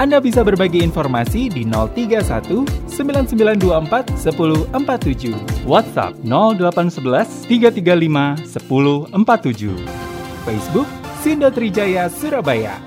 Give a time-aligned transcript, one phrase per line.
[0.00, 5.68] Anda bisa berbagi informasi di 031 9924 1047.
[5.68, 8.48] WhatsApp 0811 335
[9.12, 9.76] 1047.
[10.48, 10.88] Facebook
[11.20, 12.80] Sindo Trijaya Surabaya.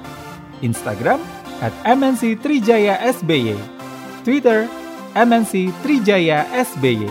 [0.66, 1.22] Instagram
[1.62, 3.62] at MNC Trijaya SBY.
[4.26, 4.66] Twitter
[5.14, 7.06] MNC Trijaya SBY.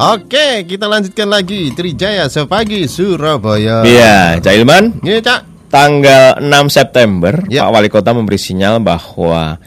[0.00, 3.84] Oke, kita lanjutkan lagi Trijaya sepagi Surabaya.
[3.84, 5.04] Iya, Cak Ilman.
[5.04, 5.40] Iya, Cak.
[5.68, 7.68] Tanggal 6 September, Ya.
[7.68, 9.60] Pak Wali Kota memberi sinyal bahwa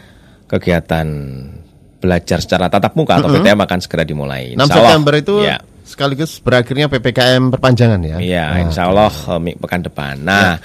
[0.50, 1.06] kegiatan
[2.02, 4.52] belajar secara tatap muka atau PTM akan segera dimulai.
[4.52, 4.90] 6 Insya Allah.
[4.90, 8.16] September itu ya, sekaligus berakhirnya PPKM perpanjangan ya.
[8.18, 10.18] Iya, Nah, insya Allah eh, pekan depan.
[10.18, 10.58] Nah,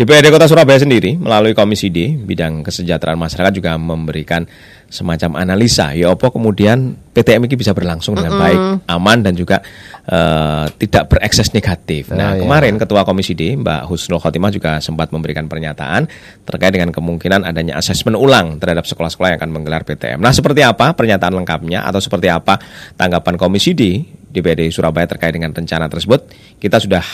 [0.00, 4.48] DPRD Kota Surabaya sendiri melalui Komisi D bidang kesejahteraan masyarakat juga memberikan
[4.88, 5.92] semacam analisa.
[5.92, 9.60] Ya apa kemudian PTM ini bisa berlangsung dengan baik, aman dan juga
[10.08, 12.08] eh, tidak berekses negatif.
[12.16, 12.40] Nah, Ah, iya.
[12.40, 16.08] kemarin Ketua Komisi D Mbak Husnul Khotimah juga sempat memberikan pernyataan
[16.48, 20.16] terkait dengan kemungkinan adanya asesmen ulang terhadap sekolah-sekolah yang akan menggelar PTM.
[20.16, 22.56] Nah, seperti apa pernyataan lengkapnya atau seperti apa
[22.96, 24.00] tanggapan Komisi D
[24.32, 26.24] DPRD Surabaya terkait dengan rencana tersebut?
[26.56, 27.04] Kita sudah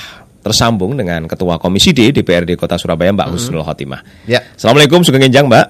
[0.45, 4.01] tersambung dengan Ketua Komisi D DPRD Kota Surabaya Mbak Husnul Khotimah.
[4.29, 4.43] Ya.
[4.55, 5.67] Assalamualaikum, Sugeng Enjang Mbak.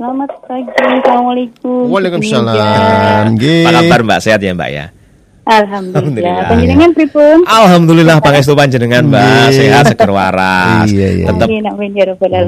[0.00, 1.92] Selamat pagi, Assalamualaikum.
[1.92, 3.36] Waalaikumsalam.
[3.36, 4.18] Apa kabar Mbak?
[4.24, 4.86] Sehat ya Mbak ya?
[5.50, 5.90] Alhamdulillah.
[5.90, 6.46] Alhamdulillah.
[6.46, 7.36] Panjenengan pripun?
[7.42, 10.86] Alhamdulillah pangestu panjenengan Mbak, sehat seger waras.
[10.86, 11.26] Iya, iya.
[11.26, 11.48] Tetap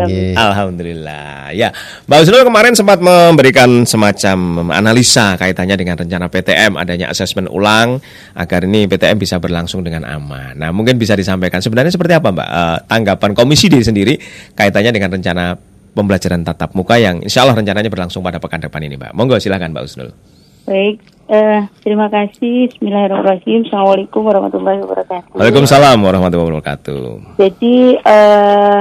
[0.06, 0.33] ya.
[0.39, 1.50] Alhamdulillah.
[1.50, 1.69] Ya,
[2.06, 7.99] Mbak Husnul kemarin sempat memberikan semacam analisa kaitannya dengan rencana PTM adanya asesmen ulang
[8.38, 10.55] agar ini PTM bisa berlangsung dengan aman.
[10.55, 14.15] Nah, mungkin bisa disampaikan sebenarnya seperti apa Mbak eh, tanggapan Komisi D sendiri
[14.55, 15.59] kaitannya dengan rencana
[15.93, 19.10] pembelajaran tatap muka yang insya Allah rencananya berlangsung pada pekan depan ini Mbak.
[19.12, 20.10] Monggo silakan Mbak Husnul.
[20.62, 22.69] Baik, eh, terima kasih.
[22.69, 23.65] Bismillahirrahmanirrahim.
[23.65, 25.32] Assalamualaikum warahmatullahi wabarakatuh.
[25.32, 27.04] Waalaikumsalam warahmatullahi wabarakatuh.
[27.41, 28.81] Jadi eh,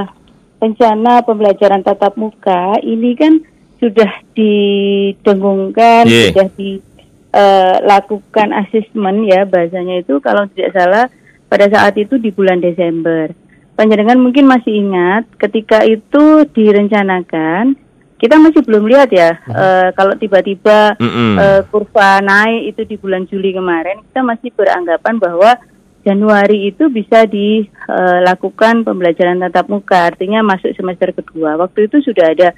[0.60, 3.40] rencana pembelajaran tatap muka ini kan
[3.80, 6.30] sudah didengungkan, Ye.
[6.30, 11.10] sudah dilakukan asesmen ya bahasanya itu kalau tidak salah
[11.50, 13.32] pada saat itu di bulan Desember.
[13.72, 17.74] Panjenengan mungkin masih ingat ketika itu direncanakan
[18.22, 21.34] kita masih belum lihat ya eh, kalau tiba-tiba Mm-mm.
[21.36, 25.58] eh, kurva naik itu di bulan Juli kemarin kita masih beranggapan bahwa
[26.02, 31.54] Januari itu bisa dilakukan pembelajaran tatap muka, artinya masuk semester kedua.
[31.54, 32.48] Waktu itu sudah ada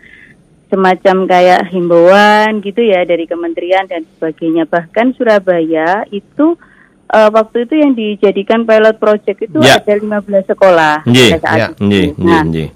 [0.73, 4.65] semacam kayak himbauan gitu ya dari kementerian dan sebagainya.
[4.65, 6.57] Bahkan Surabaya itu
[7.05, 9.77] eh, waktu itu yang dijadikan pilot project itu Ya.
[9.77, 11.85] ada 15 sekolah Nggih, pada saat itu.
[11.85, 12.69] Nggih, nggih, Nah, nggih.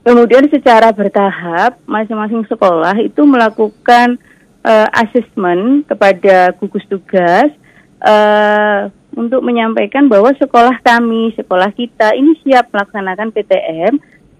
[0.00, 4.16] Kemudian secara bertahap masing-masing sekolah itu melakukan
[4.64, 7.52] eh, asesmen kepada gugus tugas
[8.00, 8.80] eh,
[9.12, 13.92] untuk menyampaikan bahwa sekolah kami, sekolah kita ini siap melaksanakan PTM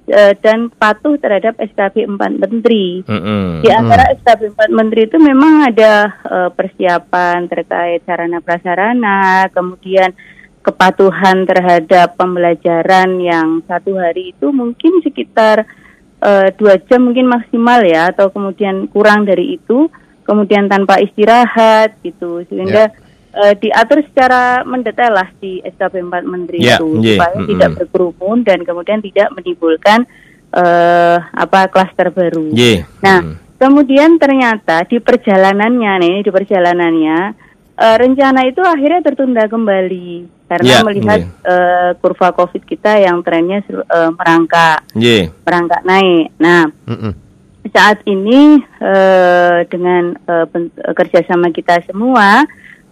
[0.08, 3.04] eh, dan patuh terhadap SKB 4 Menteri.
[3.04, 3.60] Mm-mm.
[3.60, 5.92] Di antara SKB 4 Menteri itu memang ada
[6.24, 10.14] eh, persiapan terkait sarana prasarana, kemudian
[10.60, 15.64] kepatuhan terhadap pembelajaran yang satu hari itu mungkin sekitar
[16.20, 19.88] eh, dua jam mungkin maksimal ya, atau kemudian kurang dari itu,
[20.28, 22.92] kemudian tanpa istirahat gitu, sehingga
[23.32, 27.48] eh, diatur secara mendetail lah di SKB 4 Menteri Ya, itu iya, supaya mm-mm.
[27.48, 30.04] tidak berkerumun dan kemudian tidak menimbulkan
[30.52, 32.52] eh, apa klaster baru.
[32.52, 32.84] Nggih.
[33.00, 33.34] Nah, Mm.
[33.56, 37.18] kemudian ternyata di perjalanannya nih, di perjalanannya
[37.80, 41.30] eh, rencana itu akhirnya tertunda kembali karena Ya, melihat iya.
[41.46, 45.30] eh, kurva COVID kita yang trennya eh, merangkak, Nggih.
[45.46, 46.26] merangkak naik.
[46.36, 47.12] Nah, Mm-mm.
[47.70, 50.46] saat ini eh, dengan eh,
[50.92, 52.44] kerjasama kita semua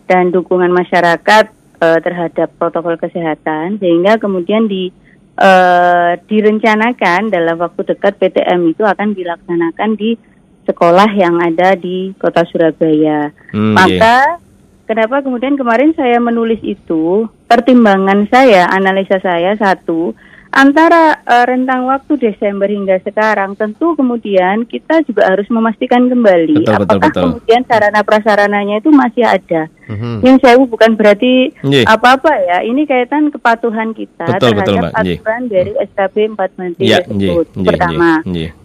[0.09, 4.91] dan dukungan masyarakat terhadap protokol kesehatan, sehingga kemudian di
[5.39, 10.19] eh, direncanakan dalam waktu dekat PTM itu akan dilaksanakan di
[10.67, 13.31] sekolah yang ada di Kota Surabaya.
[13.55, 14.43] Hmm, Maka
[14.89, 20.17] kenapa kemudian kemarin saya menulis itu pertimbangan saya, analisa saya satu
[20.49, 26.73] antara eh, rentang waktu Desember hingga sekarang tentu kemudian kita juga harus memastikan kembali Betul,
[26.81, 27.23] betul, apakah betul.
[27.37, 29.69] kemudian sarana prasarananya itu masih ada.
[29.93, 30.25] Mhm.
[30.25, 31.53] Yang saya bukan berarti
[31.85, 32.59] apa-apa ya.
[32.65, 34.93] Ini kaitan kepatuhan kita Betul, betul, terhadap Mbak.
[35.05, 35.19] Nggih.
[35.21, 37.47] aturan dari SKB 4 Menteri Iya, tersebut.
[37.53, 38.11] nggih, Pertama,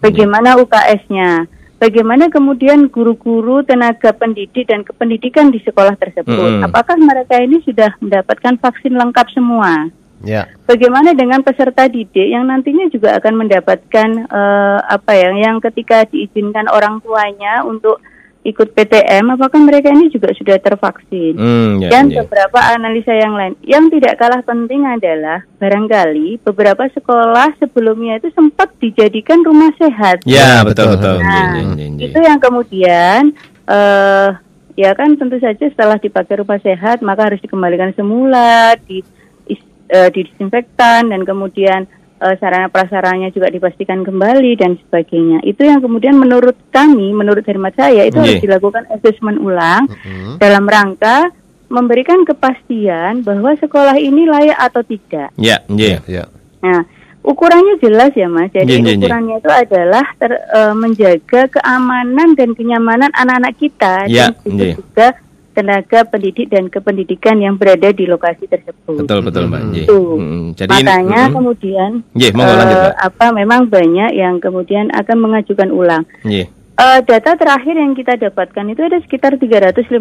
[0.00, 1.30] bagaimana UKS-nya?
[1.78, 6.60] Bagaimana kemudian guru-guru, tenaga pendidik dan kependidikan di sekolah tersebut.
[6.60, 6.66] Mm-mm.
[6.66, 9.88] Apakah mereka ini sudah mendapatkan vaksin lengkap semua?
[10.24, 10.48] Ya.
[10.64, 16.64] Bagaimana dengan peserta didik yang nantinya juga akan mendapatkan eh, apa ya, yang ketika diizinkan
[16.72, 18.00] orang tuanya untuk
[18.44, 21.32] ikut PTM, apakah mereka ini juga sudah tervaksin?
[21.32, 22.20] Hmm, ya, Dan ya.
[22.22, 23.56] beberapa analisa yang lain.
[23.64, 30.20] Yang tidak kalah penting adalah barangkali beberapa sekolah sebelumnya itu sempat dijadikan rumah sehat.
[30.28, 31.24] Ya, betul betul.
[31.24, 32.04] Nah, Iya, iya, iya.
[32.04, 33.32] itu yang kemudian
[33.64, 34.28] eh
[34.76, 39.00] ya kan tentu saja setelah dipakai rumah sehat maka harus dikembalikan semula, di
[39.48, 41.88] is- eh, didisinfektan dan kemudian
[42.24, 45.44] eh, sarana prasaranya juga dipastikan kembali dan sebagainya.
[45.44, 48.44] Itu yang kemudian menurut kami, menurut hemat saya itu harus Nggih.
[48.48, 50.40] dilakukan asesmen ulang Mm-mm.
[50.40, 51.28] dalam rangka
[51.68, 55.28] memberikan kepastian bahwa sekolah ini layak atau tidak.
[55.36, 55.98] Ya, iya.
[56.06, 56.24] Ya.
[56.62, 56.86] Nah,
[57.20, 58.52] ukurannya jelas ya Mas.
[58.52, 59.08] Jadi Nggih, nggih, nggih.
[59.08, 64.74] ukurannya itu adalah ter- eh, menjaga keamanan dan kenyamanan anak-anak kita Ya, dan itu nggih.
[65.54, 69.00] Tenaga pendidik dan kependidikan yang berada di lokasi tersebut.
[69.00, 69.60] Betul betul Mbak.
[69.70, 69.84] Iya.
[69.84, 69.98] Itu.
[70.12, 71.32] Hmm, Jadi ini- Makanya hmm.
[71.32, 72.94] kemudian Nggih, monggo eh, lanjut, Mbak.
[73.00, 76.02] apa memang banyak yang kemudian akan mengajukan ulang.
[76.22, 76.50] Iya.
[76.74, 79.94] Eh, data terakhir yang kita dapatkan itu ada sekitar 354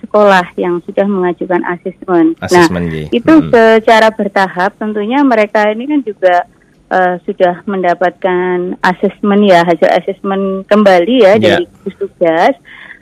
[0.00, 2.32] sekolah yang sudah mengajukan asesmen.
[2.38, 3.06] Asesmen, nah, nggih.
[3.12, 3.52] itu Mm.
[3.52, 6.48] secara bertahap tentunya mereka ini kan juga
[6.86, 11.58] eh, sudah mendapatkan asesmen ya hasil asesmen kembali ya Ya.
[11.58, 12.54] dari gugus tugas.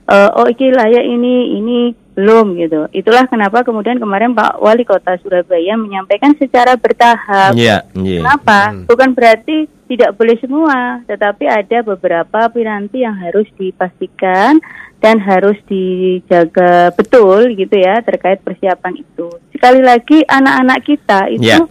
[0.04, 1.78] Eh, oh iki layak ini ini
[2.14, 2.86] belum gitu.
[2.92, 7.56] Itulah kenapa kemudian kemarin Pak Wali Kota Surabaya menyampaikan secara bertahap.
[7.56, 8.20] Iya, iya.
[8.20, 8.84] Kenapa?
[8.84, 14.60] Bukan berarti tidak boleh semua, tetapi ada beberapa piranti yang harus dipastikan
[15.00, 19.28] dan harus dijaga betul gitu ya terkait persiapan itu.
[19.56, 21.64] Sekali lagi anak-anak kita itu Ya.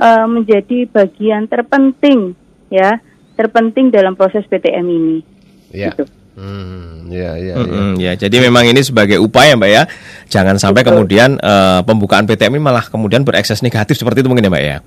[0.00, 2.36] eh, menjadi bagian terpenting
[2.68, 3.00] ya,
[3.36, 5.18] terpenting dalam proses PTM ini.
[5.72, 5.96] Ya.
[5.96, 6.19] Gitu.
[6.40, 7.54] Hmm, ya, ya, ya.
[7.60, 9.84] Mm-mm, ya, jadi memang ini sebagai upaya Mbak ya.
[10.32, 11.04] Jangan sampai Betul.
[11.04, 14.78] kemudian eh, pembukaan PTM ini malah kemudian berekses negatif seperti itu mungkin ya Mbak ya.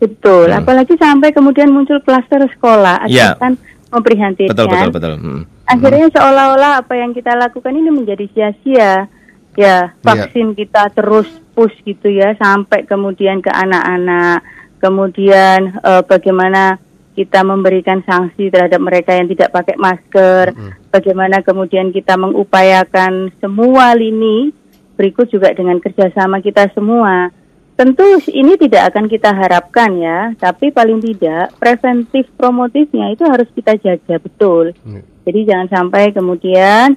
[0.00, 0.64] Betul, Hmm.
[0.64, 3.36] apalagi sampai kemudian muncul klaster sekolah, Ya.
[3.36, 3.60] akan
[3.92, 4.50] memprihatinkan.
[4.50, 5.14] Betul betul betul.
[5.20, 5.42] Mm.
[5.64, 9.08] akhirnya seolah-olah apa yang kita lakukan ini menjadi sia-sia
[9.54, 11.24] ya vaksin kita terus
[11.54, 14.42] push gitu ya sampai kemudian ke anak-anak
[14.76, 16.76] kemudian eh, bagaimana
[17.14, 20.52] kita memberikan sanksi terhadap mereka yang tidak pakai masker
[20.90, 24.50] bagaimana kemudian kita mengupayakan semua lini
[24.98, 27.30] berikut juga dengan kerjasama kita semua
[27.74, 33.74] Tentu ini tidak akan kita harapkan ya, tapi paling tidak preventif promotifnya itu harus kita
[33.82, 34.70] jaga betul.
[34.86, 35.02] Hmm.
[35.26, 36.94] Jadi jangan sampai kemudian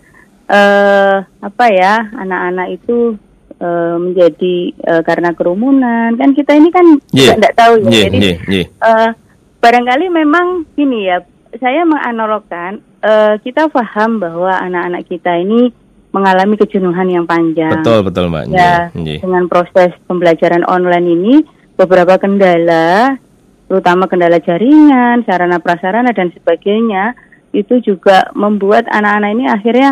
[0.47, 3.17] eh apa ya anak-anak itu
[3.57, 7.89] eh, menjadi eh, karena kerumunan kan kita ini kan tidak tahu ya.
[7.89, 8.65] Iya, Jadi iya, iya.
[8.69, 9.09] eh,
[9.59, 11.21] barangkali memang gini ya,
[11.57, 15.69] saya menganalogkan eh, kita paham bahwa anak-anak kita ini
[16.09, 17.83] mengalami kejenuhan yang panjang.
[17.83, 18.43] Betul betul Mbak.
[18.49, 19.17] Ya, Iya, iya.
[19.21, 21.35] dengan proses pembelajaran online ini
[21.75, 23.19] beberapa kendala,
[23.67, 27.13] terutama kendala jaringan, sarana prasarana dan sebagainya,
[27.53, 29.89] itu juga membuat anak-anak ini akhirnya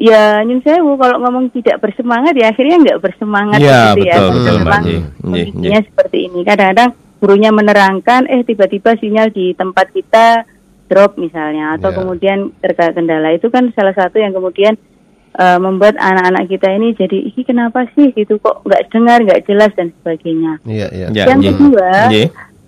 [0.00, 4.16] ya nyun sewu kalau ngomong tidak bersemangat ya akhirnya nggak bersemangat Ya, gitu ya.
[4.18, 5.80] betul, Karena betul, iya, kondisinya iya.
[5.84, 6.40] seperti ini.
[6.42, 6.90] Kadang-kadang
[7.22, 10.42] gurunya menerangkan, eh tiba-tiba sinyal di tempat kita
[10.90, 12.02] drop misalnya, atau Ya.
[12.02, 14.74] kemudian terkait kendala itu kan salah satu yang kemudian
[15.32, 19.70] eh, membuat anak-anak kita ini jadi, ini kenapa sih gitu kok nggak dengar, nggak jelas
[19.72, 20.60] dan sebagainya.
[20.66, 21.06] Iya, iya.
[21.14, 21.50] Ya, yang iya.
[21.56, 22.26] kedua, Iya.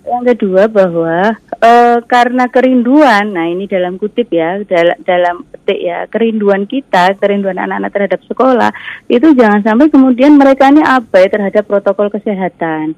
[0.09, 6.09] yang kedua bahwa eh, karena kerinduan, nah ini dalam kutip ya, dalam dalam petik ya,
[6.09, 8.71] kerinduan kita, kerinduan anak-anak terhadap sekolah,
[9.13, 12.97] itu jangan sampai kemudian mereka ini abai terhadap protokol kesehatan.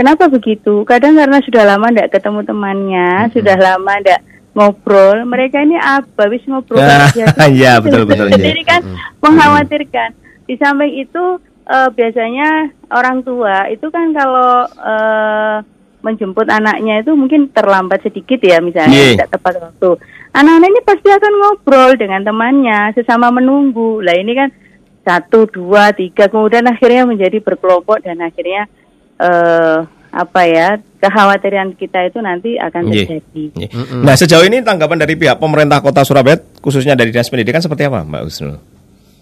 [0.00, 0.80] Kenapa begitu?
[0.88, 4.24] Kadang karena sudah lama tidak ketemu temannya, sudah lama tidak
[4.56, 6.24] ngobrol, mereka ini apa?
[6.32, 7.28] Wis ngobrol Ah, aja.
[7.52, 8.40] iya, betul, betul, iya.
[8.40, 8.80] Jadi kan
[9.20, 10.10] mengkhawatirkan.
[10.48, 11.36] Di samping itu
[11.68, 12.48] eh, biasanya
[12.88, 15.56] orang tua itu kan kalau eh,
[16.00, 19.20] menjemput anaknya itu mungkin terlambat sedikit ya misalnya Iya.
[19.20, 19.90] tidak tepat waktu.
[20.32, 24.00] Anak-anak ini pasti akan ngobrol dengan temannya sesama menunggu.
[24.00, 24.48] Lah ini kan
[25.04, 28.64] satu, dua, tiga, kemudian akhirnya menjadi berkelompok dan akhirnya
[29.20, 29.78] eh
[30.10, 33.06] apa ya kekhawatiran kita itu nanti akan Iya.
[33.06, 33.44] terjadi.
[33.54, 33.68] Iya.
[33.96, 38.02] Nah sejauh ini tanggapan dari pihak pemerintah Kota Surabaya khususnya dari dinas pendidikan seperti apa
[38.02, 38.58] Mbak Husnul?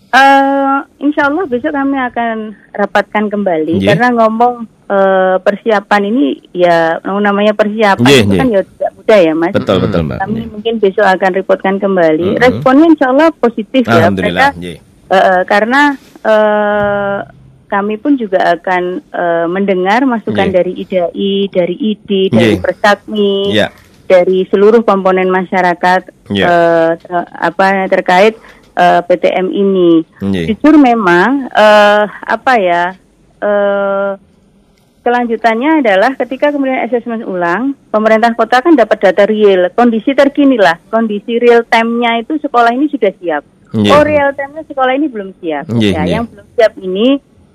[0.08, 2.36] Eh, insya Allah besok kami akan
[2.72, 3.88] rapatkan kembali Nggih.
[3.92, 8.40] karena ngomong eh, persiapan ini ya namanya persiapan Nggih, itu nggih.
[8.40, 9.52] kan ya tidak mudah ya mas.
[9.52, 10.18] Betul betul Mbak.
[10.18, 12.26] Kami mungkin besok akan reportkan kembali.
[12.32, 12.40] Mhm.
[12.40, 13.92] Responnya insya Allah positif ya.
[14.00, 14.50] Alhamdulillah.
[14.50, 14.80] Mereka, Iya.
[15.06, 15.80] eh, eh, karena
[16.24, 17.16] eh,
[17.68, 20.56] kami pun juga akan eh, mendengar masukan Nggih.
[20.56, 22.62] dari IDAI, dari ID, dari Nggih.
[22.64, 23.34] Persakmi.
[23.52, 23.68] Iya.
[24.08, 26.46] dari seluruh komponen masyarakat Ya.
[26.48, 28.40] eh, te- apa terkait
[28.72, 30.00] eh, PTM ini.
[30.18, 30.48] Nggih.
[30.50, 32.96] Jujur memang eh, apa ya
[33.38, 34.12] eh,
[34.98, 40.76] kelanjutannya adalah ketika kemudian asesmen ulang, pemerintah kota kan dapat data real, kondisi terkini lah,
[40.88, 43.42] kondisi real time-nya itu sekolah ini sudah siap.
[43.68, 43.92] Nggih.
[43.92, 45.64] Oh real time-nya sekolah ini belum siap.
[45.68, 46.12] Nggih, ya, nggih.
[46.12, 47.08] yang belum siap ini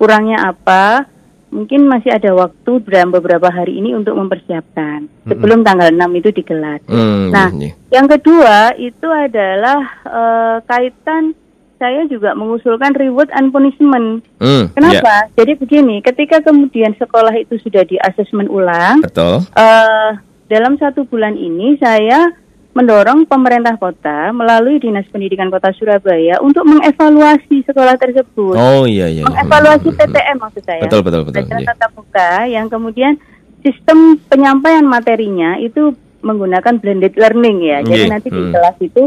[0.04, 1.08] kurangnya apa?
[1.48, 6.82] Mungkin masih ada waktu dalam beberapa hari ini untuk mempersiapkan sebelum tanggal 6 itu digelar.
[6.90, 7.72] Hmm, Nah, nggih.
[7.88, 11.38] yang kedua itu adalah eh, kaitan
[11.78, 14.26] saya juga mengusulkan reward and punishment.
[14.42, 15.16] Hmm, ya, Kenapa?
[15.36, 19.46] Jadi begini, ketika kemudian sekolah itu sudah di asesmen ulang, betul.
[19.54, 20.12] eh
[20.48, 22.34] dalam satu bulan ini saya
[22.74, 28.58] mendorong pemerintah kota melalui Dinas Pendidikan Kota Surabaya untuk mengevaluasi sekolah tersebut.
[28.58, 29.24] Oh iya iya.
[29.30, 30.14] mengevaluasi Hmm, hmm, hmm.
[30.18, 30.82] PTM maksud saya.
[30.82, 31.70] Betul, betul, betul, Pelajaran iya.
[31.70, 33.14] tatap muka yang kemudian
[33.62, 35.94] sistem penyampaian materinya itu
[36.26, 37.78] menggunakan blended learning ya.
[37.86, 38.54] Jadi Iya, nanti di hmm.
[38.58, 39.04] kelas itu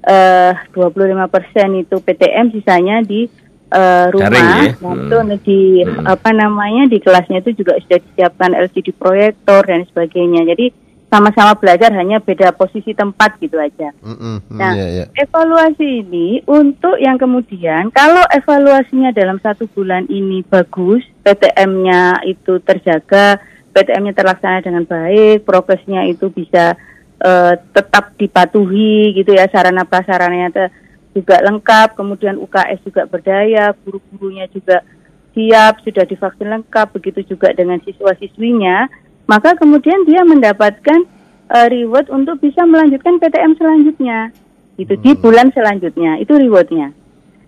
[0.00, 3.28] eh 25% itu PTM sisanya di
[3.70, 4.32] eh, rumah.
[4.32, 4.72] Daring, ya?
[4.82, 5.36] Nah, Hmm.
[5.44, 6.02] di Hmm.
[6.08, 10.42] apa namanya di kelasnya itu juga sudah disiapkan LCD proyektor dan sebagainya.
[10.42, 13.90] Jadi sama-sama belajar hanya beda posisi tempat gitu aja.
[13.98, 14.46] Mm-mm.
[14.54, 15.04] Nah, Iya, iya.
[15.18, 23.42] evaluasi ini untuk yang kemudian kalau evaluasinya dalam satu bulan ini bagus, PTM-nya itu terjaga,
[23.74, 26.78] PTM-nya terlaksana dengan baik, progresnya itu bisa
[27.20, 30.72] eh, tetap dipatuhi gitu ya, sarana prasarananya te-
[31.10, 34.86] juga lengkap, kemudian UKS juga berdaya, guru-gurunya juga
[35.34, 38.86] siap, sudah divaksin lengkap, begitu juga dengan siswa-siswinya,
[39.30, 41.06] maka kemudian dia mendapatkan
[41.54, 44.34] eh, reward untuk bisa melanjutkan PTM selanjutnya,
[44.74, 46.90] gitu di bulan selanjutnya itu rewardnya.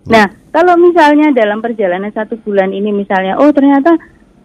[0.03, 3.95] Nah, kalau misalnya dalam perjalanan satu bulan ini misalnya, oh ternyata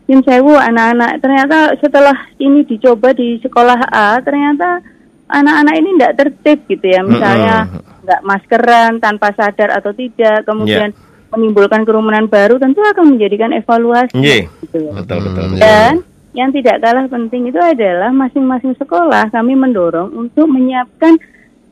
[0.08, 4.80] Yin Sewu anak-anak ternyata setelah ini dicoba di sekolah A ternyata
[5.28, 7.68] anak-anak ini tidak tertib gitu ya misalnya
[8.08, 10.96] nggak maskeran tanpa sadar atau tidak kemudian
[11.28, 14.42] menimbulkan kerumunan baru tentu akan menjadikan evaluasi Nggih.
[14.64, 14.80] gitu.
[14.96, 15.44] Betul betul.
[15.44, 15.92] Hmm, betul.
[16.30, 21.16] Yang tidak kalah penting itu adalah masing-masing sekolah kami mendorong untuk menyiapkan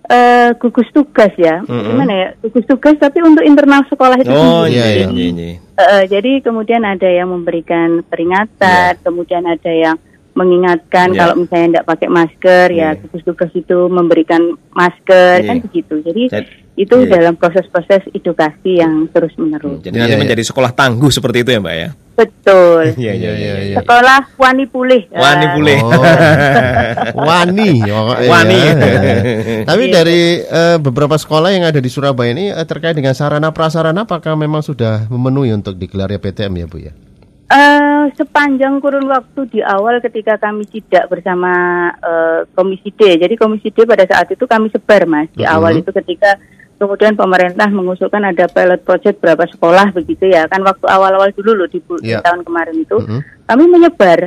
[0.06, 1.60] eh, gugus tugas ya.
[1.62, 1.92] Mm-mm.
[1.92, 2.28] Gimana ya?
[2.40, 4.78] Gugus tugas tapi untuk internal sekolah itu Oh sendiri.
[4.78, 5.26] iya Iya, iya iya.
[5.28, 5.46] iya.
[5.50, 5.58] iya.
[5.76, 9.96] Eh, jadi kemudian ada yang memberikan peringatan, kemudian ada yang
[10.32, 11.18] mengingatkan Iya.
[11.18, 12.98] kalau misalnya tidak pakai masker ya Iya.
[13.00, 15.48] gugus tugas itu memberikan masker Iya.
[15.48, 15.94] kan begitu.
[16.00, 17.09] Jadi Jadi- itu iya.
[17.09, 19.80] dalam proses-proses edukasi yang terus menerus.
[19.80, 20.21] Jadi nanti iya.
[20.21, 21.88] menjadi sekolah tangguh seperti itu ya Mbak ya?
[22.16, 22.85] Betul.
[23.00, 23.76] Iya Iya, iya, iya.
[23.80, 25.02] Sekolah wani pulih.
[25.09, 25.78] Wani pulih.
[25.80, 25.92] Oh.
[27.28, 27.71] Wani,
[28.28, 28.61] Wani.
[29.68, 29.92] Tapi Iya.
[29.92, 34.37] dari eh, beberapa sekolah yang ada di Surabaya ini eh, terkait dengan sarana prasarana, apakah
[34.37, 36.92] memang sudah memenuhi untuk digelarnya PTM ya Bu ya?
[37.47, 41.52] Eh, sepanjang kurun waktu di awal ketika kami tidak bersama
[41.95, 45.54] eh, Komisi D, jadi Komisi D pada saat itu kami sebar mas di Mhm.
[45.54, 46.37] awal itu ketika
[46.76, 51.68] kemudian pemerintah mengusulkan ada pilot project berapa sekolah begitu ya kan waktu awal-awal dulu loh
[51.68, 52.21] di, Iya.
[52.21, 53.21] tahun kemarin itu Mhm.
[53.49, 54.21] kami menyebar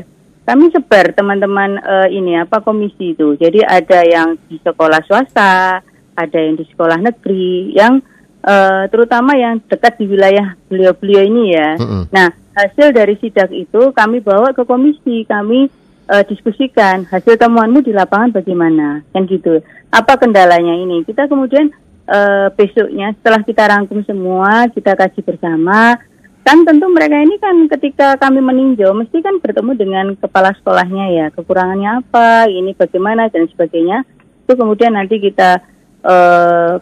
[0.43, 5.85] kami sebar teman-teman eh, ini apa komisi itu jadi ada yang di sekolah swasta
[6.17, 8.01] ada yang di sekolah negeri yang
[8.39, 12.09] eh, terutama yang dekat di wilayah beliau-beliau ini ya Mhm.
[12.09, 15.69] Nah, hasil dari sidak itu kami bawa ke komisi, kami
[16.09, 19.61] eh, diskusikan hasil temuanmu di lapangan bagaimana, kan gitu.
[19.93, 21.05] Apa kendalanya ini?
[21.05, 21.69] Kita kemudian
[22.09, 25.95] eh, besoknya setelah kita rangkum semua, kita kaji bersama.
[26.41, 31.25] Kan tentu mereka ini kan ketika kami meninjau, mesti kan bertemu dengan kepala sekolahnya ya,
[31.29, 34.01] kekurangannya apa, ini bagaimana dan sebagainya.
[34.47, 35.61] Itu kemudian nanti kita
[36.01, 36.73] eh,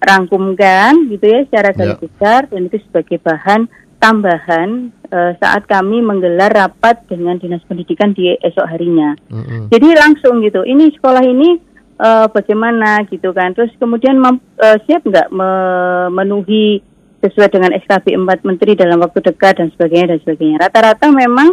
[0.00, 2.00] rangkumkan gitu ya secara garis Ya.
[2.00, 3.68] besar dan itu sebagai bahan
[4.00, 9.12] tambahan eh, saat kami menggelar rapat dengan dinas pendidikan di esok harinya.
[9.28, 9.68] Mhm.
[9.68, 11.60] Jadi langsung gitu, ini sekolah ini
[12.00, 13.52] eh, bagaimana gitu kan.
[13.52, 14.16] Terus kemudian
[14.58, 16.80] eh, siap nggak memenuhi
[17.20, 20.56] sesuai dengan SKB 4 Menteri dalam waktu dekat dan sebagainya dan sebagainya.
[20.64, 21.52] Rata-rata memang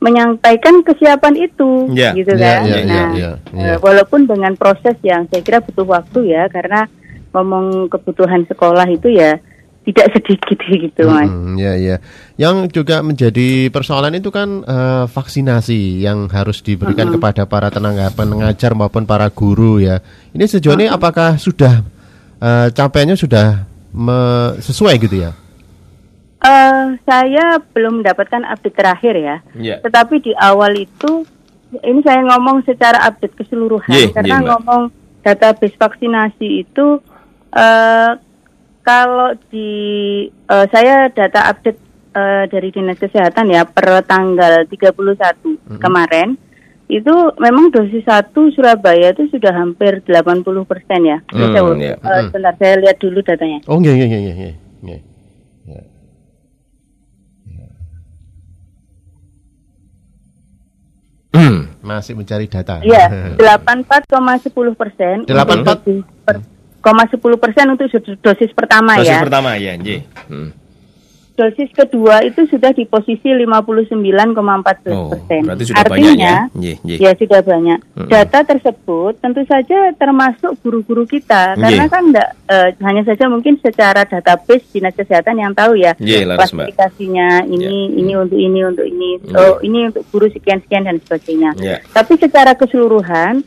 [0.00, 2.60] menyampaikan kesiapan itu Ya, gitu ya, kan.
[2.64, 3.74] ya, nah, ya, ya, eh, ya.
[3.84, 6.88] walaupun dengan proses yang saya kira butuh waktu ya karena
[7.36, 9.36] ngomong kebutuhan sekolah itu ya
[9.80, 11.24] tidak sedikit gitu mas.
[11.26, 11.96] Mm, ya ya.
[12.36, 18.76] Yang juga menjadi persoalan itu kan eh, vaksinasi yang harus diberikan kepada para tenaga pengajar
[18.76, 20.04] maupun para guru ya.
[20.36, 21.80] Ini sejauh ini apakah sudah
[22.38, 23.64] eh, capaiannya sudah
[23.96, 25.32] me- sesuai gitu ya?
[26.40, 29.36] Eh, saya belum mendapatkan update terakhir ya.
[29.56, 29.76] Iya.
[29.80, 31.24] Tetapi di awal itu
[31.84, 34.46] ini saya ngomong secara update keseluruhan Iya, karena Mbak.
[34.48, 34.82] ngomong
[35.20, 36.86] database vaksinasi itu
[37.50, 38.12] eh
[38.90, 39.70] kalau di
[40.26, 41.78] eh, saya data update
[42.10, 46.34] eh, dari Dinas Kesehatan ya per tanggal 31 kemarin
[46.90, 51.22] itu memang dosis satu Surabaya itu sudah hampir 80 persen ya.
[51.30, 51.94] Hmm, Saya, iya.
[51.94, 53.62] eh, sebentar saya lihat dulu datanya.
[53.70, 54.52] Oh, iya, iya, iya, iya, iya.
[54.82, 54.98] iya.
[55.70, 55.82] Ya.
[61.30, 61.78] Hmm.
[61.78, 62.82] Masih mencari data.
[62.82, 65.22] Iya, 84,10 persen.
[65.30, 65.30] 84?
[65.30, 67.86] Koma 10 persen untuk
[68.18, 69.20] dosis pertama Dosis ya.
[69.20, 70.00] pertama ya, nggih.
[70.28, 70.50] Hmm.
[71.30, 75.40] Dosis kedua itu sudah di posisi 59,14 Oh, persen.
[75.40, 76.38] berarti sudah Artinya, banyak ya?
[76.52, 76.98] Nggih, nggih.
[77.00, 77.78] Ya sudah banyak.
[77.80, 78.08] Mm-mm.
[78.12, 81.64] Data tersebut tentu saja termasuk guru-guru kita Nggih.
[81.64, 86.44] karena kan enggak, eh, hanya saja mungkin secara database dinas kesehatan yang tahu ya Mbak.
[86.44, 91.56] klasifikasinya ini ini untuk ini untuk ini oh ini untuk guru sekian sekian dan sebagainya.
[91.56, 91.80] Ya.
[91.88, 93.40] Tapi secara keseluruhan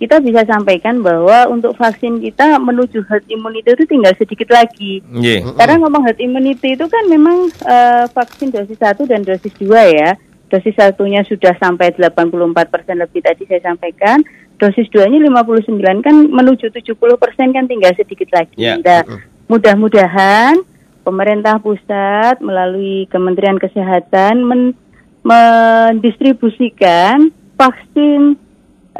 [0.00, 5.04] kita bisa sampaikan bahwa untuk vaksin kita menuju herd immunity itu tinggal sedikit lagi.
[5.04, 5.60] Nggih.
[5.60, 10.16] Karena ngomong herd immunity itu kan memang eh, vaksin dosis 1 dan dosis 2 ya.
[10.48, 12.32] Dosis satunya sudah sampai 84%
[12.96, 14.24] lebih tadi saya sampaikan.
[14.56, 15.68] Dosis 2-nya 59
[16.00, 16.96] kan menuju 70%
[17.52, 18.56] kan tinggal sedikit lagi.
[18.56, 18.80] Ya.
[18.80, 19.04] Nah,
[19.52, 20.64] mudah-mudahan
[21.04, 24.80] pemerintah pusat melalui Kementerian Kesehatan men-
[25.20, 27.28] mendistribusikan
[27.60, 28.40] vaksin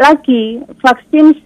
[0.00, 0.42] lagi
[0.80, 1.37] vaksin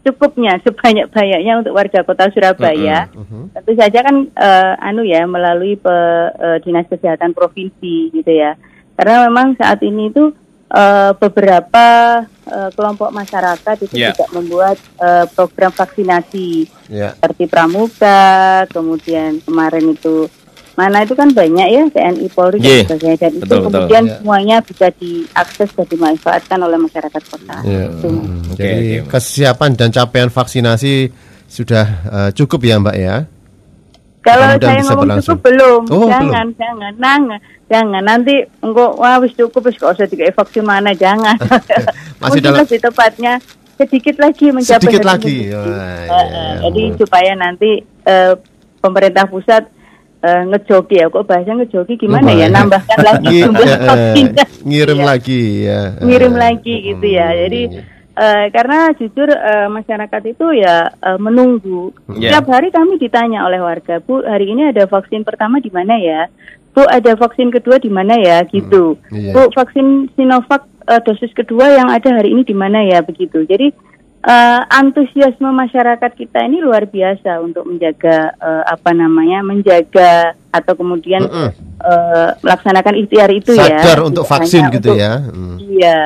[0.00, 3.12] secukupnya sebanyak-banyaknya untuk warga kota Surabaya.
[3.52, 8.56] Tentu saja kan eh, anu ya melalui pe- eh, dinas kesehatan provinsi gitu ya.
[8.96, 10.32] Karena memang saat ini itu
[10.68, 11.86] eh, beberapa
[12.24, 14.16] eh, kelompok masyarakat itu Ya.
[14.16, 16.48] juga membuat eh, program vaksinasi
[16.88, 17.12] Ya.
[17.12, 20.24] seperti pramuka, kemudian kemarin itu
[20.78, 23.66] mana itu kan banyak ya TNI Polri Iya, dan sebagainya dan itu betul, betul.
[23.74, 24.14] kemudian Iya.
[24.14, 27.56] semuanya bisa diakses dan dimanfaatkan oleh masyarakat kota.
[27.60, 27.84] Ya.
[27.88, 28.08] Itu.
[28.08, 29.10] Hmm, Oke, Jadi oke.
[29.10, 30.94] kesiapan dan capaian vaksinasi
[31.46, 33.16] sudah eh, cukup ya Mbak ya.
[34.20, 35.26] Kalau Mudah-mudahan saya ngomong berlangsung.
[35.32, 38.02] cukup belum, Oh, jangan, jangan, jangan, jangan.
[38.04, 41.34] Nanti enggak, wah wis cukup, wis kok usah dikai vaksin mana, jangan.
[42.22, 43.32] Masih dalam- lebih tepatnya
[43.74, 45.48] sedikit lagi mencapai Sedikit lagi.
[45.48, 46.44] Wah, Eh, iya.
[46.60, 48.34] Jadi supaya nanti eh,
[48.78, 49.64] pemerintah pusat
[50.18, 54.44] eh, ngejoki ya, kok bahasa ngejoki gimana ya, nambahkan lagi jumlah eh, eh, vaksinnya.
[54.66, 55.06] ngirim Iya.
[55.06, 55.80] lagi ya.
[56.02, 57.28] ngirim Eh, lagi gitu ya.
[57.28, 57.60] hmm, Jadi
[58.18, 61.94] eh, karena jujur eh, masyarakat itu ya eh, menunggu.
[62.18, 62.34] Ya.
[62.34, 66.26] Setiap hari kami ditanya oleh warga, Bu, hari ini ada vaksin pertama di mana ya?
[66.74, 68.42] Bu, ada vaksin kedua di mana ya?
[68.42, 68.98] Gitu.
[69.10, 69.30] iya.
[69.30, 73.02] Bu, vaksin Sinovac eh, dosis kedua yang ada hari ini di mana ya?
[73.02, 73.46] Begitu.
[73.46, 73.70] Jadi
[74.20, 80.12] eh, antusiasme masyarakat kita ini luar biasa untuk menjaga eh, apa namanya, menjaga
[80.48, 81.50] atau kemudian Mm-mm.
[81.80, 83.78] eh, melaksanakan ikhtiar itu ya.
[83.78, 85.12] Sadar untuk Tidak vaksin gitu untuk- ya.
[85.20, 85.56] Hmm.
[85.58, 85.98] Iya.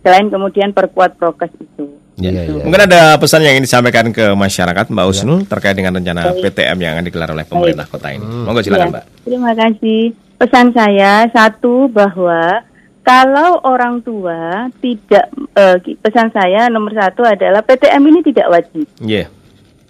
[0.00, 1.88] Selain kemudian perkuat prokes itu.
[2.14, 2.52] Iya, Gitu.
[2.54, 2.62] iya.
[2.62, 6.52] Mungkin ada pesan yang ingin disampaikan ke masyarakat Mbak Usnul terkait dengan rencana Baik.
[6.52, 8.22] PTM yang akan digelar oleh pemerintah kota ini.
[8.22, 8.92] Monggo silakan Iya.
[8.92, 9.04] Mbak.
[9.24, 10.02] Terima kasih.
[10.34, 12.62] Pesan saya satu bahwa
[13.04, 18.88] kalau orang tua tidak eh, pesan saya nomor satu adalah PTM ini tidak wajib.
[18.96, 19.28] Nggih.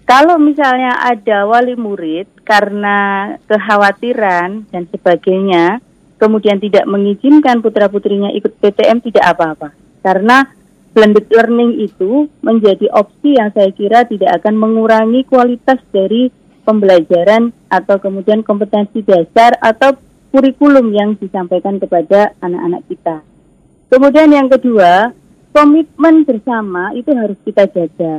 [0.04, 5.80] Kalau misalnya ada wali murid karena kekhawatiran dan sebagainya,
[6.20, 9.72] kemudian tidak mengizinkan putra putrinya ikut PTM tidak apa-apa,
[10.04, 10.44] karena
[10.92, 16.28] blended learning itu menjadi opsi yang saya kira tidak akan mengurangi kualitas dari
[16.68, 19.96] pembelajaran atau kemudian kompetensi dasar atau
[20.34, 23.22] kurikulum yang disampaikan kepada anak-anak kita.
[23.86, 25.14] Kemudian yang kedua,
[25.54, 28.18] komitmen bersama itu harus kita jaga.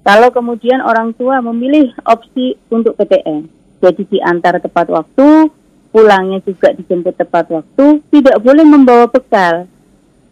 [0.00, 3.50] Kalau kemudian orang tua memilih opsi untuk PTM,
[3.82, 5.50] jadi diantar tepat waktu,
[5.90, 9.66] pulangnya juga dijemput tepat waktu, tidak boleh membawa bekal.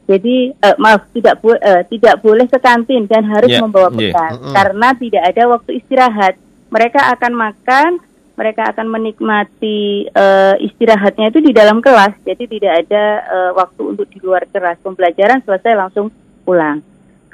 [0.08, 4.08] Jadi eh, maaf tidak bo- eh, tidak boleh ke kantin dan harus Ya, membawa iya.
[4.08, 4.54] bekal Mm-mm.
[4.56, 6.34] karena tidak ada waktu istirahat.
[6.68, 7.90] Mereka akan makan,
[8.38, 14.06] mereka akan menikmati eh, istirahatnya itu di dalam kelas, jadi tidak ada eh, waktu untuk
[14.06, 14.78] di luar kelas.
[14.78, 16.14] Pembelajaran selesai langsung
[16.46, 16.78] pulang.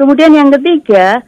[0.00, 1.20] Kemudian yang ketiga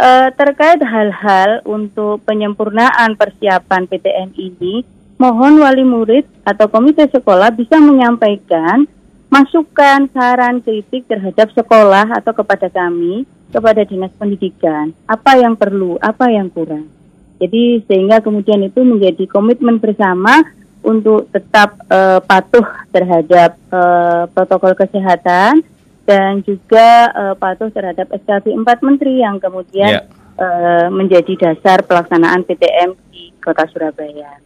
[0.00, 4.80] eh, terkait hal-hal untuk penyempurnaan persiapan PTN ini,
[5.20, 8.88] mohon wali murid atau komite sekolah bisa menyampaikan
[9.28, 16.32] masukan, saran, kritik terhadap sekolah atau kepada kami, kepada dinas pendidikan, apa yang perlu, apa
[16.32, 16.97] yang kurang.
[17.38, 20.42] Jadi sehingga kemudian itu menjadi komitmen bersama
[20.82, 25.62] untuk tetap eh, patuh terhadap eh, protokol kesehatan
[26.02, 30.02] dan juga eh, patuh terhadap SKB 4 Menteri yang kemudian Ya.
[30.38, 34.38] eh, menjadi dasar pelaksanaan PTM di Kota Surabaya.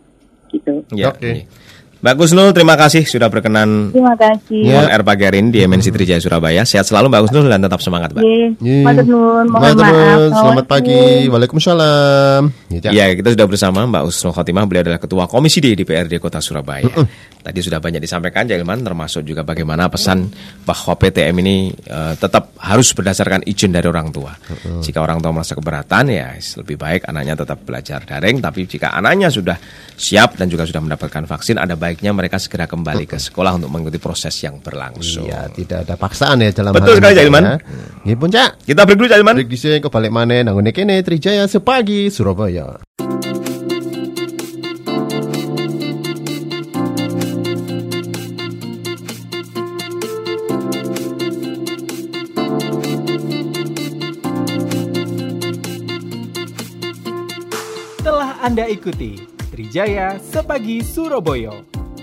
[0.53, 0.85] Gitu.
[0.93, 1.21] Ya, Oke.
[1.21, 1.41] nggih.
[2.03, 4.59] Mbak Kusnul, terima kasih sudah berkenan Terima kasih.
[4.67, 4.83] Ya.
[4.83, 6.67] on air pagi hari ini di MNC Trijaya Surabaya.
[6.67, 8.23] Sehat selalu Mbak Kusnul dan tetap semangat, Mbak.
[8.59, 10.35] Matur nuwun, mohon maaf.
[10.35, 11.31] Selamat pagi.
[11.31, 12.43] Waalaikumsalam.
[12.75, 12.91] Ya.
[12.91, 16.91] Iya, kita sudah bersama Mbak Usnul Khotimah, beliau adalah Ketua Komisi D DPRD Kota Surabaya.
[17.43, 20.27] Tadi sudah banyak disampaikan, Jailman, termasuk juga bagaimana pesan
[20.67, 24.35] bahwa PTM ini eh, tetap harus berdasarkan izin dari orang tua.
[24.83, 28.43] Jika orang tua merasa keberatan, ya lebih baik anaknya tetap belajar daring.
[28.43, 29.55] Tapi jika anaknya sudah
[29.95, 34.01] siap dan juga sudah mendapatkan vaksin, ada baiknya mereka segera kembali ke sekolah untuk mengikuti
[34.01, 35.29] proses yang berlangsung.
[35.29, 37.43] Iya, tidak ada paksaan ya dalam Betul hal sekali, ini, Jailman.
[37.45, 37.55] ya.
[38.09, 38.51] Nggih pun, Cak.
[38.65, 39.35] Kita break dulu, Jailman.
[39.37, 42.81] Break dhisik kebalik maneh nang kene Trijaya sepagi Surabaya.
[58.01, 61.53] Telah Anda ikuti Trijaya Sepagi Surabaya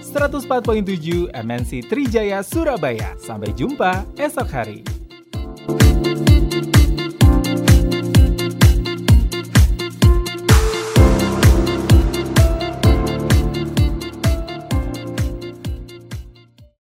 [0.09, 3.13] 104.7 MNC Trijaya Surabaya.
[3.21, 4.98] Sampai jumpa esok hari.